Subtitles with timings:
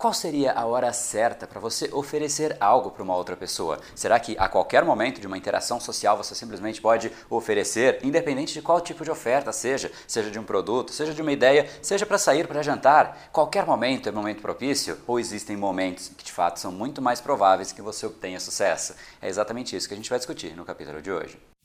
[0.00, 3.78] Qual seria a hora certa para você oferecer algo para uma outra pessoa?
[3.94, 8.62] Será que a qualquer momento de uma interação social você simplesmente pode oferecer, independente de
[8.62, 12.16] qual tipo de oferta seja, seja de um produto, seja de uma ideia, seja para
[12.16, 13.28] sair para jantar?
[13.30, 17.70] Qualquer momento é momento propício ou existem momentos que de fato são muito mais prováveis
[17.70, 18.94] que você obtenha sucesso?
[19.20, 21.38] É exatamente isso que a gente vai discutir no capítulo de hoje.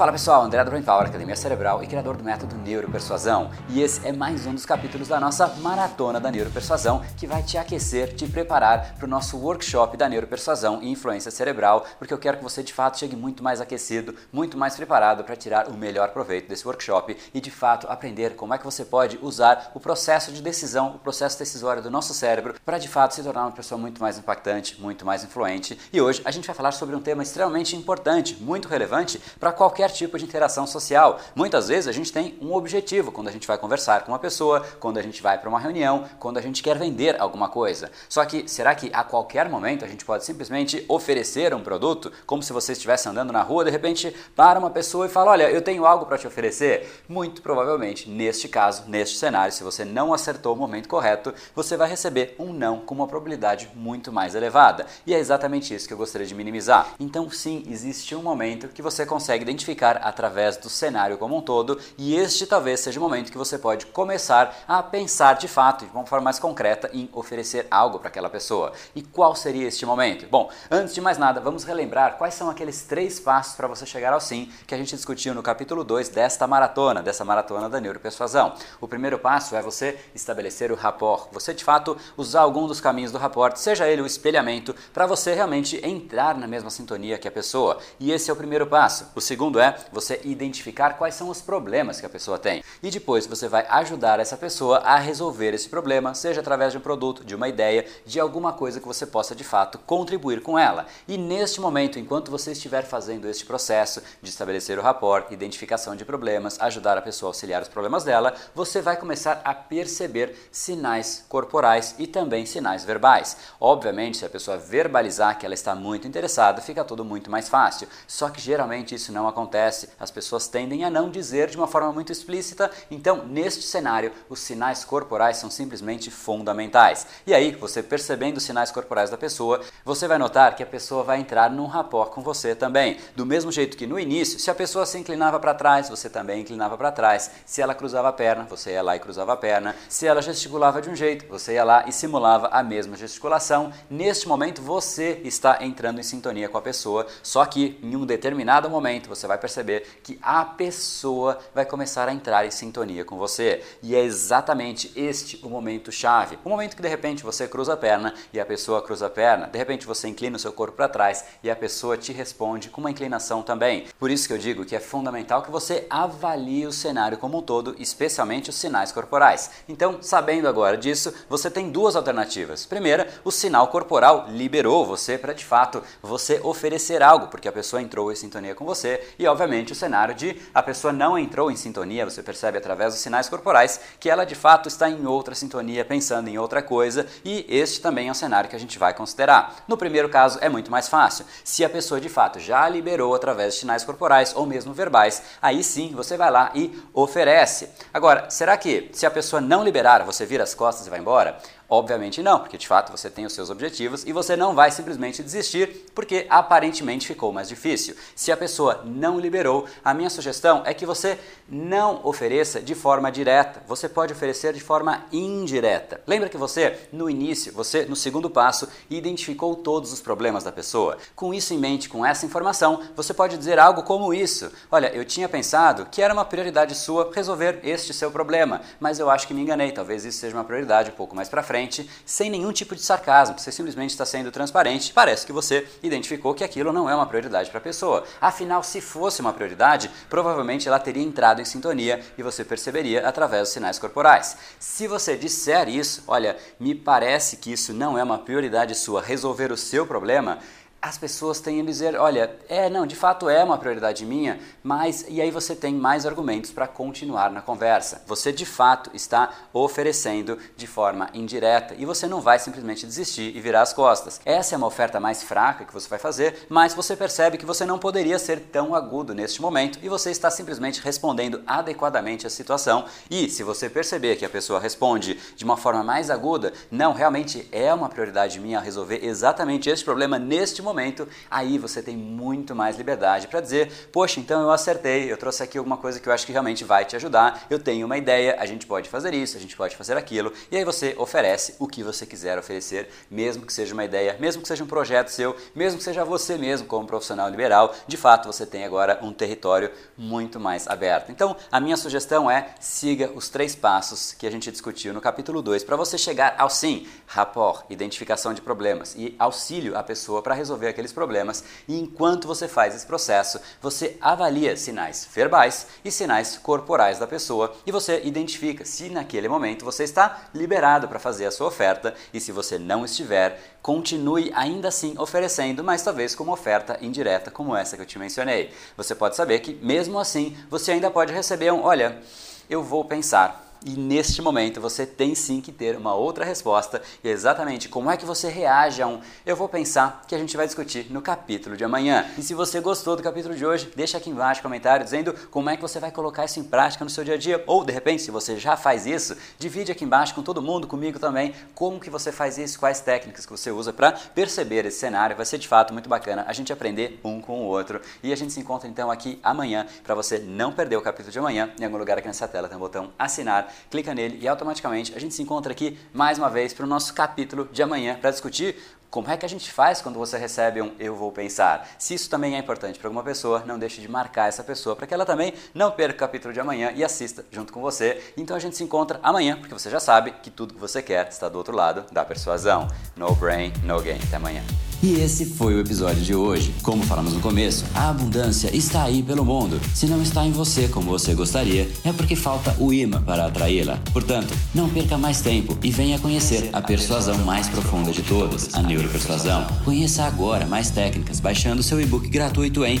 [0.00, 3.50] Fala pessoal, André Power, Academia Cerebral e criador do método Neuropersuasão.
[3.68, 7.58] E esse é mais um dos capítulos da nossa maratona da Neuropersuasão que vai te
[7.58, 12.38] aquecer, te preparar para o nosso workshop da Neuropersuasão e Influência Cerebral, porque eu quero
[12.38, 16.08] que você de fato chegue muito mais aquecido, muito mais preparado para tirar o melhor
[16.12, 20.32] proveito desse workshop e de fato aprender como é que você pode usar o processo
[20.32, 23.78] de decisão, o processo decisório do nosso cérebro para de fato se tornar uma pessoa
[23.78, 25.78] muito mais impactante, muito mais influente.
[25.92, 29.89] E hoje a gente vai falar sobre um tema extremamente importante, muito relevante para qualquer
[29.90, 31.20] qualquer tipo de interação social.
[31.34, 34.64] Muitas vezes a gente tem um objetivo quando a gente vai conversar com uma pessoa,
[34.78, 37.90] quando a gente vai para uma reunião, quando a gente quer vender alguma coisa.
[38.08, 42.42] Só que será que a qualquer momento a gente pode simplesmente oferecer um produto, como
[42.42, 45.60] se você estivesse andando na rua, de repente para uma pessoa e fala: "Olha, eu
[45.60, 47.04] tenho algo para te oferecer"?
[47.08, 51.88] Muito provavelmente, neste caso, neste cenário, se você não acertou o momento correto, você vai
[51.88, 54.86] receber um não com uma probabilidade muito mais elevada.
[55.06, 56.94] E é exatamente isso que eu gostaria de minimizar.
[56.98, 61.78] Então, sim, existe um momento que você consegue identificar através do cenário como um todo,
[61.96, 65.90] e este talvez seja o momento que você pode começar a pensar de fato, de
[65.92, 68.72] uma forma mais concreta, em oferecer algo para aquela pessoa.
[68.94, 70.26] E qual seria este momento?
[70.30, 74.12] Bom, antes de mais nada, vamos relembrar quais são aqueles três passos para você chegar
[74.12, 78.54] ao sim que a gente discutiu no capítulo 2 desta maratona, dessa maratona da neuropersuasão.
[78.80, 83.12] O primeiro passo é você estabelecer o rapport, você de fato usar algum dos caminhos
[83.12, 87.32] do rapport, seja ele o espelhamento, para você realmente entrar na mesma sintonia que a
[87.32, 87.78] pessoa.
[87.98, 89.08] E esse é o primeiro passo.
[89.14, 92.62] O segundo é você identificar quais são os problemas que a pessoa tem.
[92.82, 96.80] E depois você vai ajudar essa pessoa a resolver esse problema, seja através de um
[96.80, 100.86] produto, de uma ideia, de alguma coisa que você possa de fato contribuir com ela.
[101.06, 106.04] E neste momento, enquanto você estiver fazendo este processo de estabelecer o rapport, identificação de
[106.04, 111.24] problemas, ajudar a pessoa a auxiliar os problemas dela, você vai começar a perceber sinais
[111.28, 113.36] corporais e também sinais verbais.
[113.60, 117.88] Obviamente, se a pessoa verbalizar que ela está muito interessada, fica tudo muito mais fácil.
[118.06, 121.66] Só que geralmente isso não acontece acontece, as pessoas tendem a não dizer de uma
[121.66, 127.06] forma muito explícita, então neste cenário os sinais corporais são simplesmente fundamentais.
[127.26, 131.02] E aí, você percebendo os sinais corporais da pessoa, você vai notar que a pessoa
[131.02, 132.98] vai entrar num rapport com você também.
[133.14, 136.40] Do mesmo jeito que no início, se a pessoa se inclinava para trás, você também
[136.40, 137.30] inclinava para trás.
[137.44, 139.76] Se ela cruzava a perna, você ia lá e cruzava a perna.
[139.88, 143.72] Se ela gesticulava de um jeito, você ia lá e simulava a mesma gesticulação.
[143.88, 148.70] Neste momento, você está entrando em sintonia com a pessoa, só que em um determinado
[148.70, 153.62] momento você vai perceber que a pessoa vai começar a entrar em sintonia com você.
[153.82, 156.38] E é exatamente este o momento chave.
[156.44, 159.46] O momento que de repente você cruza a perna e a pessoa cruza a perna,
[159.46, 162.80] de repente você inclina o seu corpo para trás e a pessoa te responde com
[162.80, 163.86] uma inclinação também.
[163.98, 167.42] Por isso que eu digo que é fundamental que você avalie o cenário como um
[167.42, 169.50] todo, especialmente os sinais corporais.
[169.68, 172.66] Então, sabendo agora disso, você tem duas alternativas.
[172.66, 177.82] Primeira, o sinal corporal liberou você para de fato você oferecer algo, porque a pessoa
[177.82, 181.56] entrou em sintonia com você e obviamente, o cenário de a pessoa não entrou em
[181.56, 185.84] sintonia, você percebe através dos sinais corporais que ela de fato está em outra sintonia,
[185.84, 189.64] pensando em outra coisa, e este também é um cenário que a gente vai considerar.
[189.66, 191.24] No primeiro caso, é muito mais fácil.
[191.44, 195.62] Se a pessoa de fato já liberou através de sinais corporais ou mesmo verbais, aí
[195.62, 197.68] sim você vai lá e oferece.
[197.92, 201.38] Agora, será que se a pessoa não liberar, você vira as costas e vai embora?
[201.72, 205.22] Obviamente não, porque de fato você tem os seus objetivos e você não vai simplesmente
[205.22, 207.94] desistir porque aparentemente ficou mais difícil.
[208.16, 211.16] Se a pessoa não liberou, a minha sugestão é que você
[211.48, 216.00] não ofereça de forma direta, você pode oferecer de forma indireta.
[216.08, 220.98] Lembra que você, no início, você no segundo passo, identificou todos os problemas da pessoa.
[221.14, 225.04] Com isso em mente, com essa informação, você pode dizer algo como isso: Olha, eu
[225.04, 229.34] tinha pensado que era uma prioridade sua resolver este seu problema, mas eu acho que
[229.34, 232.52] me enganei, talvez isso seja uma prioridade um pouco mais para frente frente sem nenhum
[232.52, 233.38] tipo de sarcasmo.
[233.38, 234.92] Você simplesmente está sendo transparente.
[234.92, 238.04] Parece que você identificou que aquilo não é uma prioridade para a pessoa.
[238.20, 243.42] Afinal, se fosse uma prioridade, provavelmente ela teria entrado em sintonia e você perceberia através
[243.42, 244.36] dos sinais corporais.
[244.58, 249.52] Se você disser isso, olha, me parece que isso não é uma prioridade sua resolver
[249.52, 250.38] o seu problema,
[250.82, 255.04] as pessoas têm a dizer, olha, é, não, de fato é uma prioridade minha, mas
[255.08, 258.02] e aí você tem mais argumentos para continuar na conversa.
[258.06, 263.40] Você de fato está oferecendo de forma indireta e você não vai simplesmente desistir e
[263.40, 264.20] virar as costas.
[264.24, 267.66] Essa é uma oferta mais fraca que você vai fazer, mas você percebe que você
[267.66, 272.86] não poderia ser tão agudo neste momento e você está simplesmente respondendo adequadamente à situação.
[273.10, 277.46] E se você perceber que a pessoa responde de uma forma mais aguda, não, realmente
[277.52, 282.54] é uma prioridade minha resolver exatamente este problema neste momento momento, aí você tem muito
[282.54, 286.12] mais liberdade para dizer: Poxa, então eu acertei, eu trouxe aqui alguma coisa que eu
[286.12, 289.36] acho que realmente vai te ajudar, eu tenho uma ideia, a gente pode fazer isso,
[289.36, 293.44] a gente pode fazer aquilo, e aí você oferece o que você quiser oferecer, mesmo
[293.44, 296.66] que seja uma ideia, mesmo que seja um projeto seu, mesmo que seja você mesmo
[296.66, 301.10] como profissional liberal, de fato você tem agora um território muito mais aberto.
[301.10, 305.42] Então, a minha sugestão é siga os três passos que a gente discutiu no capítulo
[305.42, 310.34] 2 para você chegar ao sim, rapport, identificação de problemas e auxílio à pessoa para
[310.34, 315.90] resolver resolver aqueles problemas e enquanto você faz esse processo, você avalia sinais verbais e
[315.90, 321.24] sinais corporais da pessoa e você identifica se naquele momento você está liberado para fazer
[321.26, 326.24] a sua oferta e se você não estiver, continue ainda assim oferecendo, mas talvez com
[326.24, 328.52] uma oferta indireta como essa que eu te mencionei.
[328.76, 332.00] Você pode saber que mesmo assim você ainda pode receber um, olha,
[332.48, 337.08] eu vou pensar e neste momento você tem sim que ter uma outra resposta e
[337.08, 340.36] é exatamente como é que você reage a um eu vou pensar que a gente
[340.36, 342.06] vai discutir no capítulo de amanhã.
[342.16, 345.50] E se você gostou do capítulo de hoje, deixa aqui embaixo um comentário dizendo como
[345.50, 347.72] é que você vai colocar isso em prática no seu dia a dia ou de
[347.72, 351.80] repente se você já faz isso, divide aqui embaixo com todo mundo, comigo também, como
[351.80, 355.16] que você faz isso, quais técnicas que você usa para perceber esse cenário.
[355.16, 357.80] Vai ser de fato muito bacana a gente aprender um com o outro.
[358.02, 361.18] E a gente se encontra então aqui amanhã para você não perder o capítulo de
[361.18, 361.50] amanhã.
[361.60, 364.98] Em algum lugar aqui nessa tela tem um botão assinar clica nele e automaticamente a
[364.98, 368.56] gente se encontra aqui mais uma vez para o nosso capítulo de amanhã para discutir
[368.90, 371.68] como é que a gente faz quando você recebe um eu vou pensar?
[371.78, 374.86] Se isso também é importante para alguma pessoa, não deixe de marcar essa pessoa para
[374.86, 378.02] que ela também não perca o capítulo de amanhã e assista junto com você.
[378.16, 381.08] Então a gente se encontra amanhã, porque você já sabe que tudo que você quer
[381.08, 382.66] está do outro lado da persuasão.
[382.96, 384.00] No brain, no gain.
[384.02, 384.42] Até amanhã.
[384.82, 386.54] E esse foi o episódio de hoje.
[386.62, 389.60] Como falamos no começo, a abundância está aí pelo mundo.
[389.74, 393.78] Se não está em você como você gostaria, é porque falta o imã para atraí-la.
[393.92, 398.62] Portanto, não perca mais tempo e venha conhecer a persuasão mais profunda de todas, a
[398.80, 399.46] neuropersuasão.
[399.64, 402.80] Conheça agora mais técnicas baixando seu e-book gratuito em